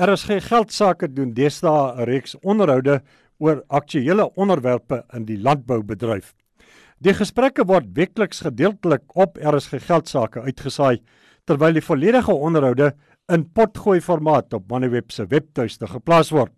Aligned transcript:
RSG 0.00 0.40
Geldsaake 0.48 1.10
doen 1.12 1.34
deesdae 1.36 2.00
'n 2.00 2.08
reeks 2.08 2.32
onderhoude 2.40 3.02
oor 3.38 3.64
aktuelle 3.68 4.32
onderwerpe 4.34 5.04
in 5.12 5.24
die 5.24 5.38
landboubedryf. 5.38 6.34
Die 6.98 7.14
gesprekke 7.14 7.64
word 7.64 7.84
weekliks 7.92 8.40
gedeeltelik 8.40 9.02
op 9.14 9.36
RSG 9.36 9.86
Geldsaake 9.86 10.40
uitgesaai 10.40 11.02
terwyl 11.44 11.72
die 11.72 11.84
volledige 11.84 12.32
onderhoude 12.32 12.94
in 13.28 13.52
potgooi 13.52 14.00
formaat 14.00 14.52
op 14.52 14.70
Moneyweb 14.70 15.10
se 15.10 15.26
webtuiste 15.26 15.86
geplaas 15.86 16.30
word. 16.30 16.52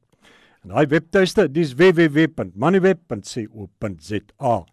En 0.62 0.68
daai 0.68 0.86
webtuiste 0.86 1.52
dis 1.52 1.74
www.moneyweb.co.za. 1.74 4.64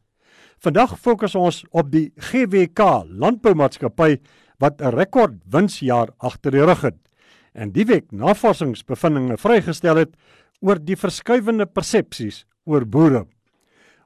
Vandag 0.60 1.00
fokus 1.00 1.36
ons 1.36 1.66
op 1.72 1.92
die 1.92 2.12
GWK 2.16 2.80
Landboumaatskappy 3.10 4.18
wat 4.60 4.82
'n 4.82 4.94
rekord 4.94 5.34
winsjaar 5.46 6.10
agter 6.20 6.52
die 6.52 6.66
rug 6.66 6.82
het 6.82 7.09
en 7.54 7.72
die 7.72 7.86
week 7.86 8.12
navorsingsbevindinge 8.12 9.38
vrygestel 9.38 10.04
het 10.04 10.16
oor 10.62 10.80
die 10.80 10.98
verskywende 11.00 11.66
persepsies 11.66 12.44
oor 12.66 12.86
boere. 12.86 13.26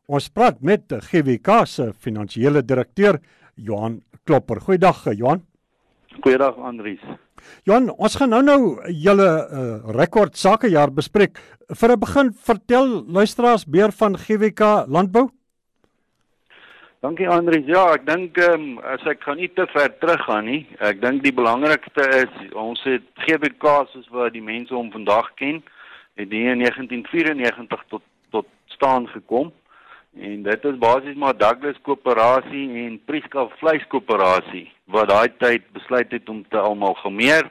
Ons 0.08 0.30
praat 0.30 0.62
met 0.62 0.86
die 0.92 1.00
GWK 1.02 1.64
se 1.68 1.92
finansiële 1.94 2.62
direkteur 2.62 3.20
Johan 3.56 4.02
Klopper. 4.26 4.60
Goeiedag 4.60 5.06
Johan. 5.16 5.44
Goeiedag 6.22 6.58
Andries. 6.60 7.02
Johan, 7.68 7.90
ons 7.92 8.16
gaan 8.20 8.32
nou 8.32 8.42
nou 8.44 8.60
julle 8.88 9.28
uh, 9.28 9.62
rekord 9.96 10.38
sakejaar 10.40 10.94
bespreek. 10.94 11.40
Vir 11.74 11.92
'n 11.92 12.00
begin, 12.00 12.34
vertel 12.34 13.04
luisteraars 13.08 13.66
meer 13.66 13.92
van 13.92 14.18
GWK 14.18 14.86
Landbou. 14.88 15.30
Dankie 17.04 17.28
Andries. 17.28 17.66
Ja, 17.68 17.82
ek 17.98 18.06
dink 18.08 18.38
ehm 18.40 18.62
um, 18.62 18.68
as 18.88 19.02
ek 19.12 19.26
gaan 19.26 19.36
nie 19.36 19.50
te 19.52 19.66
ver 19.74 19.90
terug 20.00 20.22
gaan 20.24 20.46
nie. 20.48 20.62
Ek 20.80 21.02
dink 21.02 21.20
die 21.26 21.34
belangrikste 21.36 22.04
is 22.16 22.54
ons 22.56 22.80
het 22.88 23.04
GBK 23.26 23.74
soos 23.92 24.06
wat 24.16 24.32
die 24.32 24.44
mense 24.46 24.72
hom 24.72 24.88
vandag 24.94 25.26
ken, 25.42 25.58
het 26.16 26.32
in 26.32 26.62
1994 26.64 27.82
tot 27.92 28.06
tot 28.32 28.48
staan 28.72 29.10
gekom. 29.12 29.50
En 30.16 30.46
dit 30.46 30.68
is 30.70 30.78
basies 30.80 31.18
maar 31.20 31.36
Douglas 31.36 31.82
Koöperasie 31.84 32.64
en 32.86 32.96
Priska 33.04 33.44
Vleiskoöperasie 33.60 34.70
wat 34.96 35.12
daai 35.12 35.36
tyd 35.44 35.66
besluit 35.76 36.16
het 36.16 36.32
om 36.32 36.40
te 36.48 36.62
almal 36.62 36.96
gemeer 37.02 37.50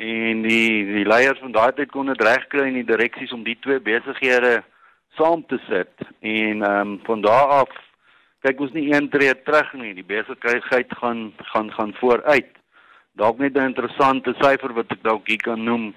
en 0.00 0.40
die 0.46 0.70
die 0.94 1.04
leiers 1.04 1.44
van 1.44 1.52
daai 1.52 1.76
tyd 1.76 1.92
kon 1.92 2.08
dit 2.08 2.24
regkry 2.30 2.70
in 2.70 2.80
die 2.80 2.88
direksies 2.88 3.36
om 3.36 3.44
die 3.44 3.58
twee 3.60 3.84
besighede 3.84 4.62
saam 5.20 5.44
te 5.52 5.60
sit. 5.68 6.08
En 6.24 6.64
ehm 6.70 6.80
um, 6.94 6.96
van 7.04 7.26
daar 7.28 7.52
af 7.58 7.76
kyk 8.42 8.60
ons 8.60 8.72
nie 8.72 8.92
een 8.92 9.08
tree 9.08 9.34
terug 9.42 9.72
nie. 9.72 9.94
Die 9.94 10.06
besigheid 10.06 10.92
gaan 11.00 11.32
gaan 11.52 11.72
gaan 11.72 11.94
vooruit. 12.00 12.52
Dalk 13.12 13.38
net 13.38 13.56
'n 13.56 13.70
interessante 13.74 14.34
syfer 14.40 14.72
wat 14.72 14.92
ek 14.92 15.02
dalk 15.02 15.26
hier 15.26 15.42
kan 15.42 15.64
noem, 15.64 15.94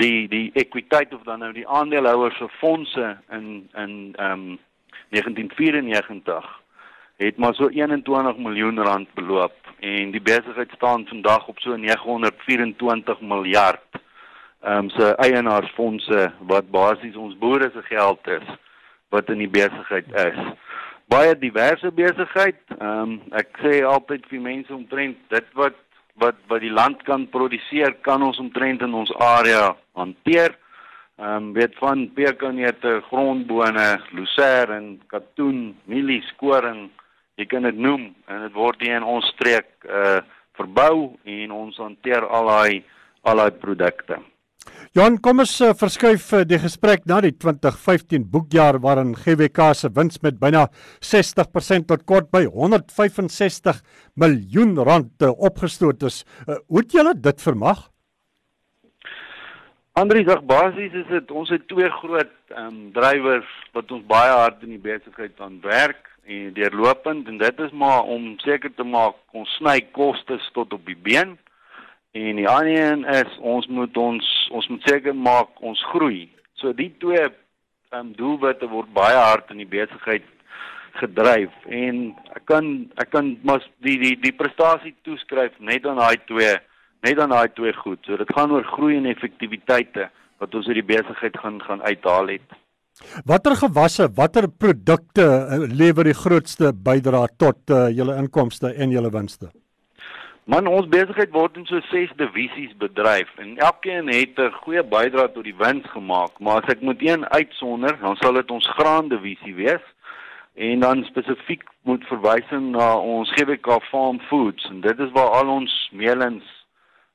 die 0.00 0.28
die 0.28 0.50
ekwiteit 0.58 1.14
of 1.14 1.22
dan 1.22 1.38
nou 1.38 1.52
die 1.54 1.68
aandeelhouers 1.68 2.36
se 2.38 2.48
fondse 2.58 3.16
in 3.30 3.68
in 3.74 4.14
ehm 4.16 4.32
um, 4.32 4.58
1994 5.10 6.62
het 7.16 7.36
maar 7.36 7.54
so 7.54 7.68
21 7.68 8.36
miljoen 8.36 8.78
rand 8.82 9.14
beloop 9.14 9.54
en 9.80 10.10
die 10.10 10.22
besigheid 10.22 10.70
staan 10.74 11.06
vandag 11.06 11.46
op 11.48 11.58
so 11.58 11.76
924 11.76 13.20
miljard 13.20 14.00
ehm 14.60 14.76
um, 14.78 14.90
se 14.90 15.14
eienaarsfondse 15.16 16.32
wat 16.40 16.70
basies 16.70 17.16
ons 17.16 17.38
boere 17.38 17.70
se 17.74 17.82
geld 17.82 18.26
is 18.26 18.48
wat 19.08 19.30
in 19.30 19.38
die 19.38 19.52
besigheid 19.60 20.10
is 20.26 20.40
baie 21.14 21.34
diverse 21.38 21.90
besigheid. 21.94 22.60
Ehm 22.80 23.00
um, 23.02 23.14
ek 23.38 23.62
sê 23.62 23.80
altyd 23.86 24.26
vir 24.30 24.42
mense 24.42 24.74
omtrent 24.74 25.18
dit 25.30 25.48
wat 25.60 25.78
wat 26.22 26.38
wat 26.50 26.62
die 26.62 26.74
land 26.74 27.02
kan 27.06 27.26
produseer, 27.30 27.96
kan 28.06 28.22
ons 28.22 28.38
omtrent 28.42 28.82
in 28.86 28.94
ons 28.94 29.12
area 29.18 29.72
hanteer. 29.98 30.56
Ehm 31.18 31.36
um, 31.36 31.52
weet 31.58 31.78
van 31.78 32.08
pekanneute, 32.18 32.98
grondbone, 33.10 33.88
loser 34.18 34.74
en 34.78 34.94
katoen, 35.12 35.74
mielie, 35.90 36.22
skoring, 36.32 36.88
jy 37.38 37.46
kan 37.50 37.66
dit 37.66 37.78
noem 37.78 38.08
en 38.30 38.46
dit 38.46 38.54
word 38.54 38.82
hier 38.82 38.98
in 38.98 39.12
ons 39.16 39.34
streek 39.36 39.70
uh 39.90 40.22
verbou 40.54 41.16
en 41.26 41.50
ons 41.50 41.78
hanteer 41.82 42.22
al 42.22 42.46
daai 42.46 42.84
al 43.26 43.40
daai 43.42 43.56
produkte. 43.58 44.20
Jan, 44.94 45.16
kom 45.18 45.42
ons 45.42 45.52
uh, 45.58 45.72
verskuif 45.74 46.28
uh, 46.38 46.44
die 46.46 46.58
gesprek 46.62 47.02
na 47.10 47.16
die 47.24 47.32
2015 47.34 48.28
boekjaar 48.30 48.76
waarin 48.78 49.08
GWK 49.18 49.72
se 49.74 49.88
wins 49.96 50.20
met 50.22 50.36
byna 50.38 50.68
60% 51.02 51.88
tot 51.88 52.04
kort 52.06 52.28
by 52.30 52.44
165 52.44 53.80
miljoen 54.22 54.76
rand 54.86 55.24
uh, 55.26 55.32
opgestoot 55.48 56.06
is. 56.06 56.20
Uh, 56.46 56.60
hoe 56.70 56.84
het 56.84 56.94
julle 56.94 57.16
dit 57.24 57.42
vermag? 57.42 57.80
Andries, 59.98 60.30
ag 60.30 60.46
basies 60.46 60.94
is 61.02 61.10
dit 61.10 61.34
ons 61.42 61.50
het 61.50 61.66
twee 61.66 61.90
groot 61.98 62.30
ehm 62.54 62.68
um, 62.70 62.78
drywers 62.94 63.50
wat 63.74 63.90
ons 63.90 64.06
baie 64.06 64.30
hard 64.30 64.62
in 64.62 64.76
die 64.76 64.84
besigheid 64.84 65.42
aan 65.42 65.58
werk 65.66 66.06
en 66.30 66.54
deurlopend 66.54 67.26
en 67.26 67.42
dit 67.42 67.66
is 67.66 67.74
maar 67.74 68.06
om 68.06 68.36
seker 68.46 68.70
te 68.70 68.86
maak 68.86 69.18
ons 69.34 69.58
sny 69.58 69.80
kostes 69.90 70.46
tot 70.54 70.70
op 70.78 70.86
die 70.86 71.00
been. 71.10 71.34
En 72.14 72.36
die 72.38 72.48
ander 72.48 72.76
een 72.78 73.04
is 73.10 73.38
ons 73.42 73.66
moet 73.66 73.96
ons 73.98 74.26
ons 74.54 74.68
moet 74.70 74.84
seker 74.86 75.16
maak 75.18 75.58
ons 75.60 75.80
groei. 75.90 76.28
So 76.60 76.70
die 76.72 76.92
twee 77.02 77.24
um, 77.26 78.12
doelwitte 78.14 78.68
word 78.70 78.92
baie 78.94 79.18
hard 79.18 79.50
in 79.50 79.58
die 79.64 79.70
besigheid 79.70 80.28
gedryf 81.00 81.54
en 81.74 82.04
ek 82.38 82.44
kan 82.46 82.68
ek 83.02 83.10
kan 83.10 83.32
mas 83.42 83.66
die 83.82 83.96
die 83.98 84.12
die 84.22 84.34
prestasie 84.36 84.94
toeskryf 85.02 85.56
net 85.58 85.88
aan 85.90 85.98
daai 85.98 86.20
twee 86.28 86.52
net 87.02 87.18
aan 87.18 87.34
daai 87.34 87.50
twee 87.56 87.74
goed. 87.80 87.98
So 88.06 88.20
dit 88.20 88.30
gaan 88.36 88.54
oor 88.54 88.68
groei 88.76 89.00
en 89.00 89.10
effektiwiteite 89.10 90.06
wat 90.38 90.54
ons 90.54 90.70
uit 90.70 90.78
die 90.78 90.86
besigheid 90.94 91.40
gaan 91.42 91.58
gaan 91.66 91.82
uithaal 91.82 92.30
het. 92.36 92.46
Watter 93.26 93.58
gewasse, 93.58 94.06
watter 94.14 94.46
produkte 94.46 95.26
uh, 95.26 95.66
lewer 95.66 96.06
die 96.06 96.14
grootste 96.14 96.70
bydrae 96.70 97.26
tot 97.42 97.74
uh, 97.74 97.88
julle 97.90 98.14
inkomste 98.22 98.70
en 98.70 98.94
julle 98.94 99.10
winste? 99.10 99.50
Man, 100.44 100.66
ons 100.68 100.88
besigheid 100.92 101.30
word 101.32 101.54
in 101.56 101.64
so 101.64 101.78
6 101.88 102.10
divisies 102.20 102.72
bedryf 102.76 103.30
en 103.40 103.54
elkeen 103.64 104.10
het 104.12 104.36
'n 104.38 104.52
goeie 104.60 104.82
bydrae 104.82 105.32
tot 105.32 105.44
die 105.44 105.56
wins 105.56 105.86
gemaak, 105.88 106.32
maar 106.38 106.60
as 106.60 106.68
ek 106.68 106.80
moet 106.80 107.00
een 107.00 107.24
uitsonder, 107.28 107.96
dan 108.00 108.16
sal 108.16 108.32
dit 108.32 108.50
ons 108.50 108.66
graan 108.76 109.08
divisie 109.08 109.54
wees 109.54 109.84
en 110.54 110.80
dan 110.80 111.04
spesifiek 111.04 111.62
moet 111.82 112.04
verwysing 112.04 112.76
na 112.76 112.96
ons 112.96 113.32
GWK 113.32 113.80
Farm 113.90 114.20
Foods 114.20 114.64
en 114.68 114.80
dit 114.80 114.98
is 114.98 115.10
waar 115.10 115.30
al 115.30 115.48
ons 115.48 115.88
meelens 115.92 116.44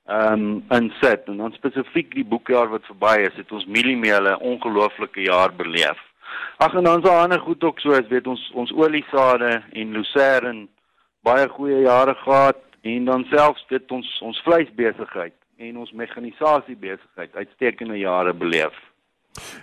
ehm 0.08 0.34
um, 0.34 0.64
insit 0.70 1.28
en 1.28 1.38
dan 1.38 1.54
spesifiek 1.54 2.16
die 2.16 2.26
boekjaar 2.26 2.70
wat 2.70 2.86
verby 2.86 3.28
is, 3.30 3.36
het 3.36 3.52
ons 3.52 3.66
mieliemeele 3.66 4.32
'n 4.32 4.42
ongelooflike 4.42 5.22
jaar 5.22 5.54
beleef. 5.54 6.00
Ag 6.58 6.74
en 6.74 6.84
dan 6.84 7.02
daar 7.02 7.22
ander 7.22 7.40
goed 7.40 7.64
ook 7.64 7.80
so, 7.80 7.92
as 7.92 8.08
weet 8.08 8.28
ons 8.28 8.52
ons 8.54 8.74
oliesade 8.74 9.62
en 9.72 9.92
lucerne 9.92 10.68
baie 11.22 11.48
goeie 11.48 11.82
jare 11.82 12.16
gehad 12.16 12.69
en 12.82 13.06
dan 13.06 13.26
selfs 13.32 13.66
dit 13.70 13.92
ons 13.92 14.22
ons 14.22 14.42
vleisbesigheid 14.46 15.36
en 15.58 15.78
ons 15.78 15.92
mekanisasie 15.92 16.76
besigheid 16.80 17.36
uitstekende 17.36 17.98
jare 18.00 18.34
beleef. 18.34 18.76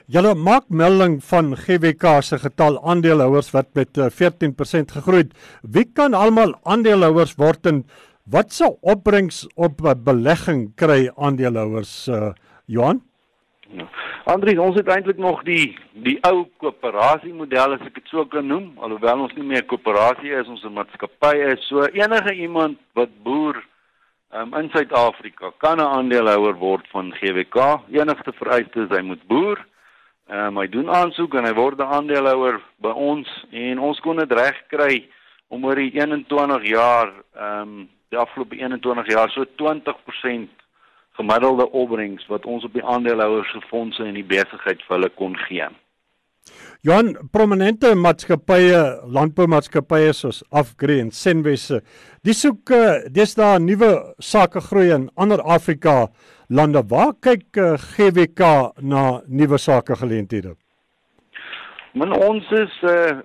Julle 0.06 0.34
maak 0.38 0.68
melding 0.70 1.18
van 1.24 1.54
GWK 1.58 2.20
se 2.22 2.38
getal 2.38 2.78
aandeelhouers 2.86 3.50
wat 3.54 3.72
met 3.74 3.98
14% 3.98 3.98
eh, 3.98 4.94
gegroei 4.98 5.24
het. 5.24 5.32
Wie 5.62 5.84
kan 5.84 6.14
almal 6.14 6.54
aandeelhouers 6.62 7.34
word 7.40 7.66
en 7.66 7.82
wat 8.30 8.52
se 8.52 8.68
opbrengs 8.82 9.46
op 9.54 9.82
'n 9.82 10.02
belegging 10.04 10.74
kry 10.74 11.10
aandeelhouers 11.16 12.08
uh, 12.08 12.32
Johan? 12.66 13.02
Ja. 13.74 13.86
Andries, 14.24 14.58
ons 14.58 14.76
het 14.78 14.88
eintlik 14.88 15.18
nog 15.18 15.42
die 15.46 15.74
die 16.06 16.16
ou 16.28 16.44
koöperasie 16.62 17.32
model 17.34 17.74
as 17.74 17.86
ek 17.86 17.96
dit 17.98 18.10
so 18.12 18.22
kan 18.30 18.46
noem, 18.46 18.72
alhoewel 18.78 19.24
ons 19.26 19.34
nie 19.34 19.46
meer 19.46 19.64
'n 19.64 19.70
koöperasie 19.70 20.34
is, 20.40 20.48
ons 20.48 20.64
'n 20.64 20.72
maatskappy 20.72 21.34
is. 21.52 21.66
So 21.66 21.82
enige 21.82 22.34
iemand 22.34 22.78
wat 22.94 23.10
boer 23.22 23.64
um, 24.32 24.54
in 24.54 24.70
Suid-Afrika 24.70 25.52
kan 25.58 25.78
'n 25.78 25.92
aandeelhouer 25.96 26.54
word 26.54 26.86
van 26.92 27.12
GWK. 27.12 27.80
Enigste 27.90 28.32
vereiste 28.32 28.80
is 28.80 28.96
hy 28.96 29.02
moet 29.02 29.26
boer. 29.26 29.58
Ehm 30.28 30.46
um, 30.46 30.58
hy 30.58 30.68
doen 30.68 30.90
aansoek 30.90 31.34
en 31.34 31.44
hy 31.44 31.54
word 31.54 31.78
'n 31.78 31.92
aandeelhouer 31.96 32.60
by 32.78 32.90
ons 32.90 33.28
en 33.50 33.78
ons 33.78 34.00
kon 34.00 34.16
dit 34.16 34.32
reg 34.32 34.62
kry 34.68 35.08
om 35.48 35.64
oor 35.64 35.74
die 35.74 35.90
21 35.94 36.66
jaar 36.66 37.12
ehm 37.34 37.62
um, 37.62 37.88
die 38.10 38.18
afgelope 38.18 38.56
21 38.56 39.06
jaar 39.06 39.30
so 39.30 39.44
20% 39.44 40.48
gemiddelde 41.16 41.70
opbrengs 41.72 42.26
wat 42.32 42.46
ons 42.46 42.64
op 42.64 42.72
die 42.76 42.84
aandeelhouers 42.84 43.50
se 43.52 43.60
fondse 43.70 44.04
in 44.04 44.14
die 44.18 44.26
besigheid 44.26 44.82
vir 44.86 44.96
hulle 44.96 45.12
kon 45.18 45.36
gee. 45.46 45.68
Johan, 46.86 47.16
prominente 47.34 47.90
maatskappye, 47.98 48.80
landboumaatskappye 49.10 50.12
soos 50.14 50.42
Afgri 50.54 51.00
en 51.02 51.10
Senwes, 51.10 51.64
dis 52.22 52.42
soek 52.44 52.70
eh, 52.76 53.08
dis 53.10 53.34
daar 53.34 53.58
nuwe 53.60 53.90
sake 54.22 54.62
groei 54.68 54.92
in 54.94 55.08
ander 55.16 55.42
Afrika 55.42 56.06
lande. 56.48 56.84
Waar 56.86 57.16
kyk 57.24 57.58
eh, 57.58 57.74
GWK 57.96 58.52
na 58.82 59.20
nuwe 59.26 59.58
sake 59.58 59.96
geleenthede? 59.98 60.54
Men 61.96 62.12
ons 62.12 62.44
is 62.52 62.72
uh, 62.84 63.18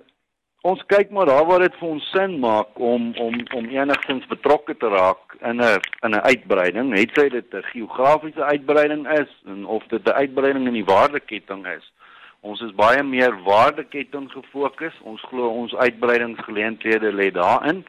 ons 0.62 0.82
kyk 0.86 1.10
maar 1.10 1.26
daar 1.26 1.46
waar 1.46 1.64
dit 1.64 1.74
vir 1.78 1.88
ons 1.88 2.10
sin 2.14 2.38
maak 2.42 2.78
om 2.78 3.10
om 3.18 3.38
om 3.58 3.70
enigstens 3.74 4.26
betrokke 4.30 4.76
te 4.76 4.88
raak 4.88 5.36
in 5.40 5.60
'n 5.60 5.80
in 6.06 6.14
'n 6.14 6.26
uitbreiding, 6.30 6.94
het 6.98 7.10
sy 7.14 7.28
dit 7.28 7.54
'n 7.54 7.62
geografiese 7.72 8.44
uitbreiding 8.44 9.08
is 9.18 9.30
en 9.46 9.66
of 9.66 9.82
dit 9.88 10.04
'n 10.06 10.18
uitbreiding 10.22 10.66
in 10.66 10.78
die 10.80 10.90
waardeketting 10.94 11.66
is. 11.66 11.92
Ons 12.40 12.60
is 12.60 12.74
baie 12.74 13.02
meer 13.02 13.42
waardeketting 13.42 14.30
gefokus. 14.30 14.94
Ons 15.02 15.20
glo 15.20 15.48
ons 15.48 15.74
uitbreidingsgeleenthede 15.74 17.12
lê 17.12 17.30
daarin. 17.30 17.84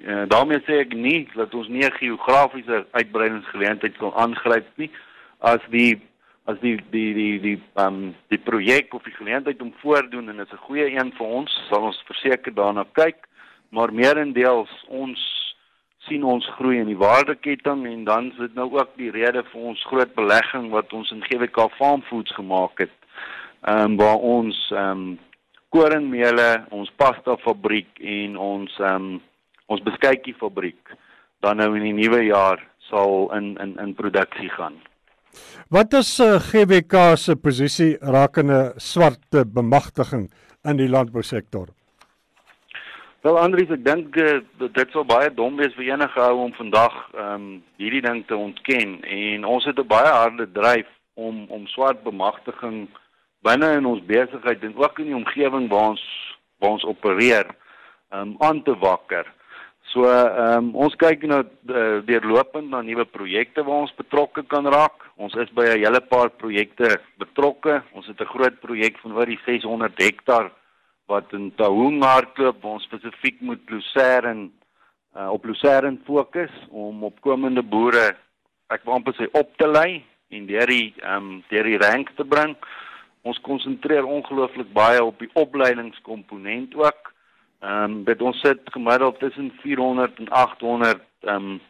Uh, 0.00 0.22
daarmee 0.28 0.60
sê 0.64 0.80
ek 0.80 0.94
nie 0.96 1.28
dat 1.34 1.54
ons 1.54 1.68
nie 1.68 1.84
'n 1.84 1.92
geografiese 1.92 2.86
uitbreidingsgeleentheid 2.90 3.96
kan 3.96 4.12
aangryp 4.12 4.66
nie 4.76 4.90
as 5.38 5.60
die 5.68 6.00
as 6.50 6.58
die 6.62 6.76
die 6.90 7.10
die 7.14 7.34
die 7.42 7.56
ehm 7.78 7.86
um, 7.86 8.14
die 8.32 8.40
projek 8.42 8.94
of 8.94 9.04
die 9.06 9.14
geleentheid 9.16 9.62
om 9.62 9.72
voordoen 9.82 10.28
en 10.28 10.40
dit 10.42 10.46
is 10.46 10.52
'n 10.52 10.66
goeie 10.66 10.86
een 10.90 11.12
vir 11.18 11.26
ons, 11.26 11.50
sal 11.68 11.82
ons 11.90 12.02
verseker 12.06 12.54
daarna 12.54 12.84
kyk, 12.92 13.28
maar 13.70 13.92
meerendeels 13.92 14.72
ons 14.88 15.20
sien 16.08 16.24
ons 16.24 16.46
groei 16.56 16.78
in 16.80 16.88
die 16.88 16.98
waardeketting 16.98 17.86
en 17.86 18.04
dan 18.04 18.30
is 18.30 18.38
dit 18.38 18.54
nou 18.54 18.68
ook 18.78 18.96
die 18.96 19.10
rede 19.10 19.42
vir 19.52 19.60
ons 19.60 19.84
groot 19.90 20.14
belegging 20.14 20.70
wat 20.70 20.92
ons 20.92 21.10
in 21.10 21.22
GWK 21.22 21.68
Farm 21.78 22.02
Foods 22.02 22.34
gemaak 22.34 22.78
het. 22.78 22.96
Ehm 23.68 23.84
um, 23.84 23.96
waar 23.96 24.18
ons 24.18 24.70
ehm 24.70 24.90
um, 24.90 25.18
koringmele, 25.68 26.64
ons 26.70 26.90
pasta 26.96 27.36
fabriek 27.36 28.00
en 28.00 28.36
ons 28.36 28.78
ehm 28.78 28.94
um, 28.94 29.20
ons 29.66 29.82
beskuitjie 29.82 30.34
fabriek 30.34 30.96
dan 31.40 31.56
nou 31.56 31.76
in 31.76 31.82
die 31.82 31.98
nuwe 32.02 32.24
jaar 32.24 32.60
sal 32.90 33.30
in 33.36 33.56
in 33.56 33.76
in 33.78 33.94
produksie 33.94 34.50
gaan. 34.50 34.89
Wat 35.68 35.92
is 35.92 36.20
uh, 36.20 36.34
eh, 36.34 36.40
GWK 36.40 37.16
se 37.16 37.36
posisie 37.36 37.96
rakende 38.00 38.72
swart 38.76 39.42
bemagtiging 39.54 40.30
in 40.64 40.76
die 40.76 40.88
landbousektor? 40.88 41.68
Wel 43.20 43.36
Andries, 43.38 43.68
ek 43.68 43.82
dink 43.84 44.16
uh, 44.16 44.38
dit 44.58 44.94
sou 44.94 45.04
baie 45.04 45.28
dom 45.36 45.58
wees 45.60 45.74
vir 45.76 45.90
enige 45.92 46.22
ou 46.24 46.46
om 46.46 46.54
vandag 46.56 46.94
ehm 47.12 47.34
um, 47.34 47.48
hierdie 47.76 48.00
ding 48.06 48.22
te 48.26 48.36
ontken 48.36 48.94
en 49.04 49.44
ons 49.44 49.64
het 49.68 49.78
'n 49.78 49.86
baie 49.86 50.08
harde 50.08 50.46
dryf 50.52 50.88
om 51.14 51.44
om 51.48 51.66
swart 51.66 52.02
bemagtiging 52.02 52.88
binne 53.44 53.68
in 53.76 53.86
ons 53.86 54.00
besigheid 54.06 54.64
en 54.64 54.76
ook 54.76 54.98
in 54.98 55.12
die 55.12 55.20
omgewing 55.20 55.68
waar 55.68 55.92
ons 55.92 56.04
waar 56.58 56.70
ons 56.70 56.84
opereer 56.84 57.46
um, 58.12 58.34
aan 58.38 58.62
te 58.62 58.74
wakker. 58.78 59.26
So 59.90 60.06
ehm 60.06 60.70
um, 60.70 60.74
ons 60.86 60.94
kyk 60.94 61.24
nou 61.26 61.40
uh, 61.42 61.98
deurlopend 62.06 62.70
na 62.70 62.82
nuwe 62.86 63.04
projekte 63.10 63.64
waar 63.66 63.88
ons 63.88 63.96
betrokke 63.98 64.44
kan 64.46 64.68
raak. 64.70 65.08
Ons 65.18 65.34
is 65.34 65.50
by 65.50 65.66
'n 65.66 65.82
hele 65.82 66.00
paar 66.00 66.30
projekte 66.30 67.00
betrokke. 67.18 67.82
Ons 67.92 68.06
het 68.06 68.20
'n 68.20 68.32
groot 68.34 68.60
projek 68.60 68.98
van 69.02 69.12
oor 69.12 69.26
die 69.26 69.40
600 69.44 69.98
hektaar 69.98 70.52
wat 71.08 71.32
in 71.32 71.50
Taung 71.56 72.02
hardloop 72.02 72.62
waar 72.62 72.78
ons 72.78 72.86
spesifiek 72.86 73.40
moet 73.40 73.62
Lucerne 73.70 74.50
uh, 75.16 75.30
op 75.32 75.44
Lucerne 75.44 75.98
fokus 76.06 76.52
om 76.70 77.04
opkomende 77.04 77.62
boere 77.62 78.14
ek 78.70 78.84
wil 78.84 78.94
amper 78.94 79.14
sê 79.18 79.26
op 79.34 79.50
te 79.58 79.66
lei 79.66 80.04
en 80.30 80.46
deur 80.46 80.70
die 80.70 80.94
ehm 81.02 81.16
um, 81.16 81.42
deur 81.50 81.66
die 81.66 81.78
rank 81.82 82.14
te 82.16 82.24
bring. 82.24 82.54
Ons 83.22 83.40
konsentreer 83.42 84.06
ongelooflik 84.06 84.70
baie 84.72 85.02
op 85.04 85.18
die 85.18 85.30
opleidingskomponent 85.34 86.74
ook. 86.74 87.10
Ehm 87.60 87.82
um, 87.82 88.04
dit 88.04 88.22
ons 88.22 88.40
sit 88.40 88.60
gemiddeld 88.72 89.18
tussen 89.18 89.50
400 89.60 90.18
en 90.18 90.28
800 90.28 91.00
ehm 91.20 91.34
um, 91.36 91.60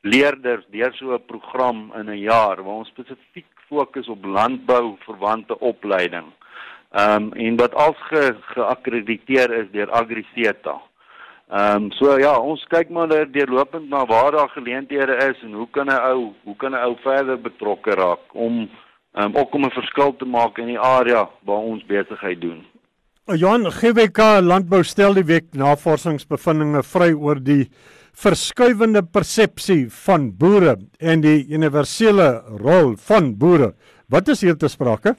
leerders 0.00 0.66
deur 0.70 0.92
so 0.94 1.14
'n 1.14 1.24
program 1.26 1.92
in 1.98 2.10
'n 2.10 2.18
jaar 2.18 2.62
waar 2.62 2.80
ons 2.82 2.88
spesifiek 2.88 3.48
fokus 3.68 4.08
op 4.08 4.24
landbou 4.24 4.96
verwante 4.98 5.58
opleiding. 5.58 6.26
Ehm 6.90 7.22
um, 7.22 7.32
en 7.32 7.56
wat 7.56 7.74
als 7.74 7.96
ge, 7.96 8.36
geakkrediteer 8.40 9.50
is 9.52 9.70
deur 9.70 9.90
AgriSeta. 9.90 10.80
Ehm 11.48 11.82
um, 11.82 11.90
so 11.92 12.18
ja, 12.18 12.38
ons 12.38 12.64
kyk 12.64 12.88
maar 12.88 13.08
deurlopend 13.32 13.88
na 13.88 14.04
waar 14.04 14.30
daar 14.32 14.48
geleenthede 14.48 15.16
is 15.16 15.42
en 15.42 15.52
hoe 15.52 15.68
kan 15.70 15.86
'n 15.86 16.00
ou, 16.12 16.32
hoe 16.42 16.56
kan 16.56 16.72
'n 16.72 16.84
ou 16.84 16.96
verder 17.00 17.40
betrokke 17.40 17.90
raak 17.94 18.24
om 18.32 18.68
ehm 19.12 19.24
um, 19.24 19.36
ook 19.36 19.54
om 19.54 19.64
'n 19.64 19.70
verskil 19.80 20.16
te 20.16 20.24
maak 20.24 20.58
in 20.58 20.66
die 20.66 20.80
area 20.80 21.28
waar 21.40 21.64
ons 21.72 21.86
besigheid 21.86 22.40
doen. 22.40 22.66
Johan 23.34 23.66
GWK 23.66 24.38
Landbou 24.38 24.84
stel 24.86 25.16
die 25.18 25.24
week 25.26 25.48
navorsingsbevindinge 25.58 26.84
vry 26.86 27.08
oor 27.10 27.40
die 27.42 27.64
verskuivende 28.14 29.00
persepsie 29.02 29.88
van 29.90 30.28
boere 30.38 30.76
en 31.02 31.24
die 31.24 31.40
universele 31.50 32.28
rol 32.62 32.92
van 33.08 33.32
boere. 33.34 33.72
Wat 34.06 34.28
is 34.30 34.44
hier 34.46 34.54
te 34.54 34.70
sprake? 34.70 35.16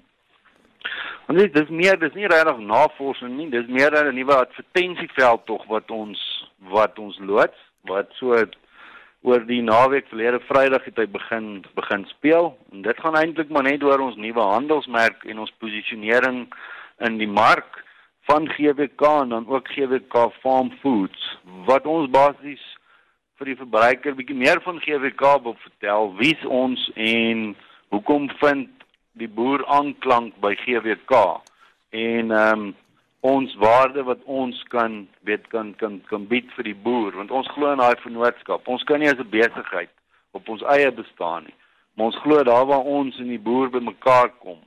Want 1.28 1.42
dit 1.42 1.60
is 1.60 1.68
meer 1.68 2.00
dis 2.00 2.16
nie 2.16 2.30
regtig 2.32 2.62
navorsing 2.64 3.34
nie, 3.36 3.50
dis 3.52 3.68
meer 3.68 3.92
'n 3.92 4.16
nuwe 4.16 4.36
advertensieveld 4.36 5.44
tog 5.46 5.66
wat 5.68 5.92
ons 5.92 6.48
wat 6.72 6.98
ons 7.00 7.20
loods 7.20 7.60
wat 7.84 8.08
so 8.16 8.32
oor 9.22 9.46
die 9.46 9.62
naweek 9.62 10.08
verlede 10.08 10.40
Vrydag 10.48 10.86
het 10.86 10.96
hy 10.96 11.08
begin 11.08 11.66
begin 11.76 12.06
speel 12.06 12.56
en 12.72 12.82
dit 12.84 12.98
gaan 13.00 13.20
eintlik 13.20 13.50
maar 13.50 13.64
net 13.64 13.84
oor 13.84 14.00
ons 14.00 14.16
nuwe 14.16 14.40
handelsmerk 14.40 15.26
en 15.26 15.40
ons 15.40 15.52
posisionering 15.60 16.48
in 17.00 17.18
die 17.18 17.28
mark 17.28 17.84
van 18.28 18.50
GWK 18.50 19.02
en 19.02 19.30
dan 19.30 19.48
ook 19.48 19.68
GWK 19.68 20.32
Farm 20.42 20.72
Foods 20.82 21.38
wat 21.66 21.86
ons 21.86 22.10
basies 22.12 22.64
vir 23.40 23.52
die 23.52 23.60
verbruiker 23.60 24.18
bietjie 24.18 24.36
meer 24.36 24.60
van 24.66 24.82
GWK 24.84 25.38
wil 25.46 25.56
vertel 25.62 26.12
wie's 26.20 26.44
ons 26.46 26.90
en 26.96 27.54
hoekom 27.96 28.28
vind 28.42 28.74
die 29.18 29.30
boer 29.40 29.64
aanklank 29.80 30.36
by 30.44 30.56
GWK 30.66 31.24
en 31.96 32.36
ehm 32.42 32.68
um, 32.68 32.68
ons 33.28 33.56
waarde 33.60 34.04
wat 34.06 34.20
ons 34.30 34.60
kan 34.72 35.00
weet 35.28 35.48
kan 35.52 35.72
kan 35.76 35.96
kan 36.08 36.28
bied 36.30 36.52
vir 36.56 36.68
die 36.70 36.76
boer 36.88 37.16
want 37.18 37.32
ons 37.34 37.48
glo 37.56 37.72
in 37.74 37.82
daai 37.82 37.98
vennootskap. 38.04 38.68
Ons 38.70 38.84
kan 38.88 39.02
nie 39.02 39.10
as 39.10 39.20
'n 39.20 39.30
besigheid 39.34 39.90
op 40.32 40.50
ons 40.50 40.62
eie 40.76 40.92
bestaan 40.92 41.44
nie 41.44 41.58
maar 41.98 42.06
ons 42.06 42.20
glo 42.22 42.44
daar 42.44 42.66
waar 42.66 42.86
ons 42.86 43.18
en 43.18 43.28
die 43.28 43.42
boer 43.42 43.70
bymekaar 43.74 44.30
kom 44.44 44.60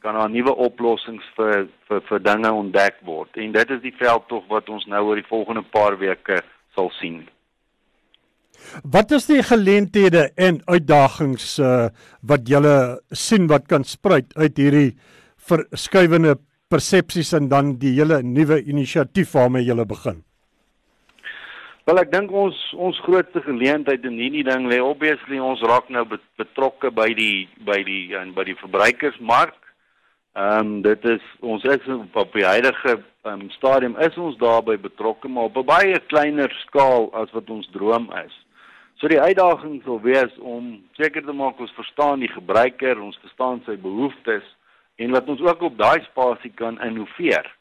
kan 0.00 0.16
daar 0.16 0.30
nuwe 0.32 0.54
oplossings 0.66 1.24
vir 1.36 1.68
vir 1.88 2.00
vir 2.08 2.22
dinge 2.24 2.52
ontdek 2.52 3.02
word. 3.04 3.36
En 3.36 3.52
dit 3.52 3.74
is 3.76 3.82
die 3.84 3.96
veldtog 3.98 4.46
wat 4.48 4.68
ons 4.68 4.86
nou 4.88 5.02
oor 5.08 5.20
die 5.20 5.28
volgende 5.28 5.62
paar 5.76 5.98
weke 6.00 6.40
sal 6.76 6.90
sien. 7.00 7.22
Wat 8.84 9.12
is 9.16 9.26
die 9.26 9.42
geleenthede 9.42 10.30
en 10.36 10.60
uitdagings 10.68 11.58
uh, 11.58 11.88
wat 12.20 12.48
julle 12.48 13.00
sien 13.12 13.48
wat 13.48 13.68
kan 13.68 13.84
spruit 13.84 14.32
uit 14.36 14.58
hierdie 14.60 14.90
verskuivende 15.50 16.36
persepsies 16.70 17.32
en 17.34 17.48
dan 17.50 17.76
die 17.80 17.96
hele 17.96 18.20
nuwe 18.22 18.60
inisiatief 18.62 19.32
waarmee 19.34 19.64
julle 19.66 19.86
begin? 19.88 20.20
Wel 21.88 22.02
ek 22.04 22.12
dink 22.12 22.32
ons 22.36 22.58
ons 22.78 22.98
grootste 23.02 23.40
geleentheid 23.42 24.04
in 24.06 24.20
hierdie 24.20 24.44
ding 24.46 24.68
lê 24.70 24.78
obviously 24.84 25.40
ons 25.42 25.64
raak 25.66 25.88
nou 25.90 26.04
betrokke 26.38 26.92
by 26.94 27.08
die 27.16 27.48
by 27.66 27.80
die 27.86 28.12
en 28.20 28.34
by 28.36 28.44
die 28.46 28.58
verbruikersmark 28.60 29.56
Ehm 30.32 30.58
um, 30.58 30.82
dit 30.82 31.04
is 31.04 31.22
ons 31.40 31.64
is 31.64 31.86
op 32.12 32.32
die 32.32 32.44
huidige 32.44 33.02
um, 33.26 33.48
stadium 33.50 33.96
is 33.98 34.16
ons 34.16 34.36
daarbey 34.38 34.76
betrokke 34.78 35.28
maar 35.28 35.48
op 35.50 35.56
'n 35.56 35.64
baie 35.64 35.98
kleiner 36.06 36.52
skaal 36.66 37.10
as 37.12 37.30
wat 37.30 37.50
ons 37.50 37.68
droom 37.72 38.06
is. 38.24 38.34
So 38.94 39.08
die 39.08 39.20
uitdaging 39.20 39.82
sal 39.82 40.00
wees 40.00 40.38
om 40.38 40.84
seker 40.92 41.24
te 41.24 41.32
maak 41.32 41.60
ons 41.60 41.72
verstaan 41.72 42.20
die 42.20 42.30
gebruiker, 42.30 43.00
ons 43.00 43.18
verstaan 43.18 43.62
sy 43.66 43.76
behoeftes 43.76 44.46
en 44.96 45.12
dat 45.12 45.28
ons 45.28 45.40
ook 45.40 45.62
op 45.62 45.78
daai 45.78 46.04
spasie 46.04 46.52
kan 46.54 46.80
innoveer 46.80 47.56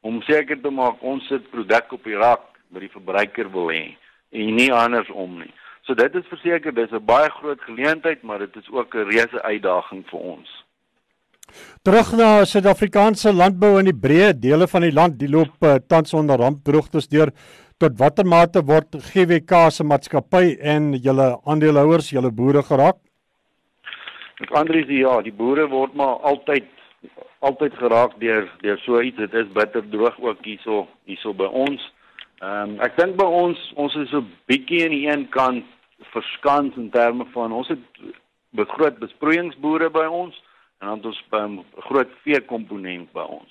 om 0.00 0.22
seker 0.22 0.60
te 0.60 0.70
maak 0.70 1.02
ons 1.02 1.26
sit 1.26 1.50
produk 1.50 1.92
op 1.92 2.04
die 2.04 2.16
rak 2.16 2.46
wat 2.68 2.80
die 2.80 2.94
verbruiker 2.96 3.50
wil 3.50 3.70
hê 3.70 3.96
en 4.30 4.54
nie 4.54 4.72
andersom 4.72 5.38
nie. 5.38 5.52
So 5.82 5.94
dit 5.94 6.14
is 6.14 6.26
verseker 6.30 6.74
dis 6.74 6.92
'n 6.92 7.04
baie 7.04 7.30
groot 7.30 7.60
geleentheid, 7.60 8.22
maar 8.22 8.38
dit 8.38 8.56
is 8.56 8.70
ook 8.70 8.94
'n 8.94 9.08
reuse 9.10 9.42
uitdaging 9.42 10.06
vir 10.06 10.20
ons. 10.20 10.62
Terug 11.82 12.12
na 12.18 12.44
Suid-Afrikaanse 12.46 13.32
landbou 13.34 13.76
in 13.80 13.88
die 13.90 13.96
breë 14.04 14.32
dele 14.38 14.68
van 14.70 14.86
die 14.86 14.92
land, 14.94 15.18
die 15.18 15.30
loop 15.30 15.66
uh, 15.66 15.76
tans 15.88 16.14
onder 16.14 16.38
rampdroogtes 16.38 17.08
deur. 17.12 17.32
Tot 17.82 17.96
watter 17.98 18.26
mate 18.28 18.62
word 18.62 18.94
GWK 19.10 19.64
se 19.74 19.84
maatskappy 19.84 20.56
en 20.60 20.92
julle 20.94 21.32
aandeelhouers, 21.42 22.12
julle 22.14 22.30
boere 22.30 22.62
geraak? 22.62 23.00
Ek 24.42 24.54
Andries, 24.58 24.90
ja, 24.90 25.16
die 25.22 25.34
boere 25.34 25.66
word 25.70 25.94
maar 25.98 26.22
altyd 26.30 26.70
altyd 27.42 27.74
geraak 27.74 28.12
deur 28.22 28.46
deur 28.62 28.78
so 28.84 29.00
iets. 29.02 29.18
Dit 29.18 29.34
is 29.34 29.50
bitter 29.54 29.82
droog 29.90 30.18
ook 30.22 30.44
hierso 30.46 30.86
hierso 31.10 31.34
by 31.34 31.50
ons. 31.50 31.82
Ehm 32.42 32.76
um, 32.76 32.76
ek 32.86 32.96
dink 32.98 33.18
by 33.18 33.26
ons 33.26 33.58
ons 33.74 33.94
is 33.98 34.10
so 34.14 34.22
bietjie 34.50 34.84
aan 34.86 34.94
die 34.94 35.06
een 35.10 35.26
kant 35.34 35.66
verskans 36.14 36.78
in 36.78 36.90
terme 36.94 37.26
van 37.34 37.52
ons 37.52 37.70
het 37.70 37.82
begroot 38.58 38.98
besproeiingsboere 39.02 39.90
by 39.90 40.06
ons 40.06 40.38
en 40.82 40.88
dan 40.88 40.96
het 40.96 41.06
ons 41.06 41.24
'n 41.30 41.34
um, 41.36 41.64
groot 41.78 42.10
vee 42.22 42.40
komponent 42.40 43.12
by 43.12 43.22
ons. 43.38 43.50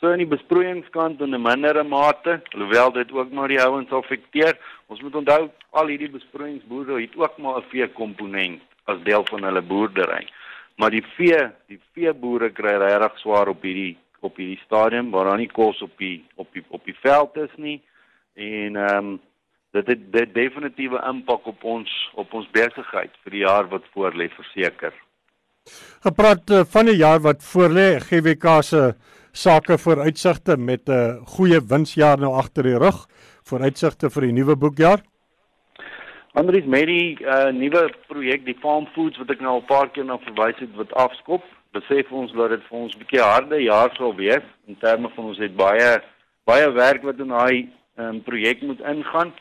So 0.00 0.10
in 0.10 0.18
die 0.18 0.26
besproeiingskant 0.36 1.20
in 1.20 1.34
'n 1.34 1.42
mindere 1.42 1.84
mate, 1.84 2.40
alhoewel 2.50 2.92
dit 2.92 3.12
ook 3.12 3.30
maar 3.30 3.48
die 3.48 3.62
ouens 3.62 3.90
affekteer. 3.90 4.58
Ons 4.86 5.00
moet 5.00 5.14
onthou 5.14 5.50
al 5.70 5.86
hierdie 5.86 6.10
besproeiingsboere 6.10 7.00
het 7.00 7.16
ook 7.16 7.38
maar 7.38 7.56
'n 7.58 7.70
vee 7.70 7.88
komponent 7.88 8.62
as 8.84 9.02
deel 9.02 9.24
van 9.24 9.44
hulle 9.44 9.62
boerdery. 9.62 10.26
Maar 10.76 10.90
die 10.90 11.04
vee, 11.16 11.50
die 11.66 11.80
veeboere 11.92 12.50
kry 12.50 12.74
regtig 12.76 13.18
swaar 13.18 13.48
op 13.48 13.62
hierdie 13.62 13.96
op 14.20 14.36
hierdie 14.36 14.60
stadium 14.64 15.10
waar 15.10 15.24
daar 15.24 15.36
nie 15.36 15.52
kos 15.52 15.82
op 15.82 15.98
die 15.98 16.24
op 16.34 16.52
die 16.52 16.64
op 16.68 16.84
die 16.84 16.98
veld 17.00 17.36
is 17.36 17.54
nie 17.56 17.82
en 18.34 18.76
ehm 18.76 18.96
um, 18.96 19.20
dit 19.70 19.86
het 19.86 20.12
dit 20.12 20.34
definitiewe 20.34 21.00
impak 21.08 21.46
op 21.46 21.64
ons 21.64 22.10
op 22.14 22.34
ons 22.34 22.50
besigheid 22.50 23.10
vir 23.22 23.30
die 23.30 23.44
jaar 23.44 23.68
wat 23.68 23.84
voorlê 23.94 24.28
verseker. 24.28 24.92
Gepraat 26.02 26.50
uh, 26.50 26.60
van 26.66 26.88
die 26.90 26.96
jaar 26.98 27.20
wat 27.22 27.44
voorlê, 27.46 28.00
GWK 28.02 28.56
se 28.66 28.80
sake 29.32 29.76
vooruitsigte 29.78 30.56
met 30.56 30.88
'n 30.88 30.92
uh, 30.92 31.26
goeie 31.34 31.60
winsjaar 31.72 32.18
nou 32.18 32.32
agter 32.34 32.62
die 32.62 32.78
rug, 32.78 33.06
vooruitsigte 33.46 34.10
vir 34.10 34.22
die 34.26 34.32
nuwe 34.32 34.56
boekjaar. 34.56 35.04
Andries 36.34 36.66
met 36.66 36.86
die 36.86 37.18
uh, 37.22 37.52
nuwe 37.54 37.94
projek 38.08 38.44
die 38.44 38.58
Farm 38.60 38.86
Foods 38.94 39.18
wat 39.18 39.30
ek 39.30 39.40
nou 39.40 39.54
al 39.54 39.62
'n 39.62 39.70
paar 39.70 39.90
keer 39.90 40.04
na 40.04 40.18
verwys 40.18 40.58
het 40.58 40.74
wat 40.74 40.92
afskop, 40.92 41.42
besef 41.70 42.10
ons 42.10 42.32
dat 42.32 42.50
dit 42.50 42.62
vir 42.68 42.78
ons 42.78 42.94
'n 42.94 42.98
bietjie 42.98 43.22
harde 43.22 43.62
jaar 43.62 43.90
sal 43.96 44.14
wees 44.16 44.46
in 44.66 44.76
terme 44.76 45.08
van 45.14 45.24
ons 45.24 45.38
het 45.38 45.56
baie 45.56 46.02
baie 46.44 46.72
werk 46.72 47.02
wat 47.02 47.20
in 47.20 47.28
daai 47.28 47.68
um, 47.96 48.22
projek 48.22 48.62
moet 48.62 48.80
ingaan. 48.80 49.32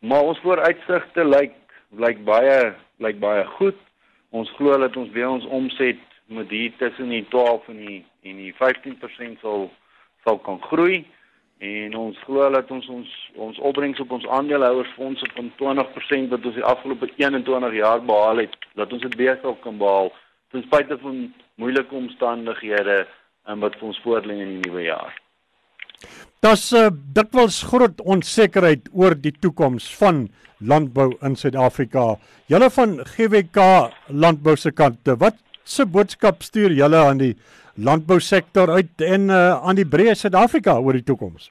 Maar 0.00 0.22
ons 0.22 0.40
vooruitsigte 0.44 1.24
lyk 1.24 1.54
lyk 1.96 2.24
baie 2.24 2.74
lyk 2.98 3.18
baie 3.20 3.44
goed. 3.56 3.80
Ons 4.30 4.50
glo 4.58 4.78
dat 4.78 4.96
ons 4.96 5.10
weer 5.10 5.28
ons 5.28 5.46
omset 5.46 5.98
met 6.30 6.50
hier 6.50 6.72
tussen 6.78 7.08
die 7.10 7.24
12 7.28 7.68
en 7.68 7.80
die 7.86 8.04
en 8.22 8.36
die 8.36 8.52
15% 8.54 9.40
sal 9.40 9.70
sal 10.24 10.38
kan 10.38 10.60
groei 10.62 11.04
en 11.60 11.96
ons 11.96 12.18
glo 12.24 12.46
dat 12.52 12.70
ons 12.72 12.86
ons 12.88 13.14
ons 13.46 13.58
opbrengs 13.70 14.00
op 14.00 14.12
ons 14.16 14.26
aandeelhouersfondse 14.38 15.26
van 15.34 15.50
20% 15.60 16.30
wat 16.32 16.46
ons 16.48 16.56
die 16.56 16.64
afgelope 16.64 17.10
21 17.16 17.74
jaar 17.76 18.00
behaal 18.00 18.44
het, 18.46 18.54
dat 18.80 18.92
ons 18.92 19.02
dit 19.02 19.16
weer 19.20 19.38
sal 19.42 19.58
kan 19.64 19.76
behaal 19.80 20.08
ten 20.50 20.64
spyte 20.64 20.96
van 21.02 21.18
moeilike 21.60 21.94
omstandighede 21.94 23.02
en 23.44 23.60
wat 23.60 23.76
vir 23.76 23.90
ons 23.90 24.00
voorlê 24.06 24.38
in 24.40 24.54
die 24.54 24.62
nuwe 24.64 24.86
jaar. 24.86 25.12
Das 26.40 26.70
uh, 26.72 26.86
dikwels 27.12 27.58
groot 27.68 27.98
onsekerheid 28.00 28.86
oor 28.96 29.12
die 29.12 29.34
toekoms 29.44 29.90
van 29.98 30.22
landbou 30.64 31.10
in 31.26 31.34
Suid-Afrika. 31.36 32.14
Julle 32.48 32.70
van 32.72 32.94
GWK 33.10 33.66
landbou 34.08 34.54
se 34.56 34.72
kant, 34.72 35.10
wat 35.20 35.36
se 35.68 35.84
boodskap 35.84 36.40
stuur 36.40 36.72
julle 36.72 36.96
aan 36.96 37.20
die 37.20 37.34
landbousektor 37.76 38.72
uit 38.72 39.04
en 39.04 39.28
uh, 39.28 39.58
aan 39.60 39.76
die 39.76 39.84
breë 39.84 40.16
Suid-Afrika 40.16 40.78
oor 40.80 40.96
die 40.96 41.04
toekoms? 41.04 41.50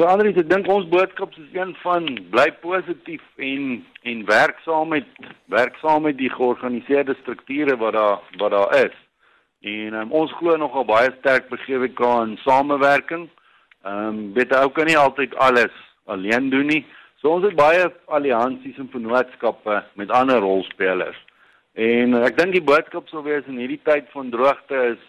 Nou 0.00 0.10
Andries, 0.10 0.42
ek 0.42 0.50
dink 0.50 0.66
ons 0.74 0.90
boodskap 0.90 1.38
is 1.38 1.54
een 1.54 1.76
van 1.84 2.10
bly 2.34 2.48
positief 2.64 3.22
en 3.38 3.84
en 4.02 4.26
werk 4.26 4.58
saam 4.66 4.90
met 4.96 5.06
werk 5.46 5.78
saam 5.78 6.08
met 6.08 6.18
die 6.18 6.32
georganiseerde 6.32 7.14
strukture 7.22 7.78
wat 7.78 7.94
daar 7.94 8.18
wat 8.42 8.58
daar 8.58 8.78
is. 8.82 9.00
En 9.62 9.94
um, 9.94 10.12
ons 10.12 10.32
glo 10.40 10.56
nogal 10.58 10.84
baie 10.84 11.10
sterk 11.20 11.46
by 11.50 11.56
GWK 11.62 12.08
in 12.26 12.36
samewerking. 12.42 13.28
Ehm 13.86 14.08
um, 14.08 14.18
weet 14.34 14.54
ou 14.58 14.70
kan 14.74 14.86
nie 14.90 14.98
altyd 14.98 15.34
alles 15.38 15.74
alleen 16.10 16.50
doen 16.50 16.66
nie. 16.66 16.82
So 17.22 17.30
ons 17.30 17.46
het 17.46 17.54
baie 17.54 17.86
alliansies 18.10 18.78
en 18.82 18.90
vennootskappe 18.90 19.84
met 19.94 20.10
ander 20.10 20.42
rolspelers. 20.42 21.18
En 21.78 22.18
ek 22.18 22.36
dink 22.36 22.56
die 22.56 22.64
boodskap 22.64 23.06
sou 23.08 23.22
wees 23.22 23.46
in 23.46 23.60
hierdie 23.62 23.80
tyd 23.86 24.10
van 24.12 24.30
droogte 24.34 24.80
is 24.92 25.02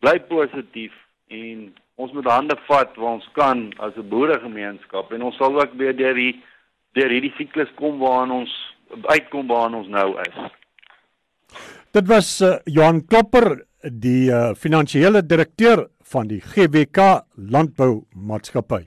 bly 0.00 0.14
positief 0.30 0.94
en 1.34 1.66
ons 1.98 2.14
moet 2.14 2.30
hande 2.30 2.54
vat 2.68 2.94
waar 2.96 3.16
ons 3.18 3.28
kan 3.34 3.66
as 3.82 3.96
'n 3.96 4.08
boeregemeenskap 4.08 5.12
en 5.12 5.22
ons 5.22 5.36
sal 5.36 5.60
ook 5.60 5.74
weer 5.74 5.96
deur 5.96 6.14
die 6.14 6.38
deur 6.94 7.10
hierdie 7.10 7.34
siklus 7.36 7.68
kom 7.76 7.98
waarna 7.98 8.34
ons 8.46 8.54
uitkom 9.10 9.46
waarna 9.46 9.82
ons 9.82 9.88
nou 9.88 10.14
is. 10.22 10.36
Dit 11.92 12.06
was 12.06 12.40
uh, 12.40 12.56
Johan 12.64 13.04
Klopper 13.06 13.67
die 13.82 14.30
uh, 14.30 14.54
finansiële 14.58 15.22
direkteur 15.26 15.86
van 16.10 16.28
die 16.28 16.40
GWK 16.40 17.22
Landbou 17.34 18.04
Maatskappy. 18.14 18.84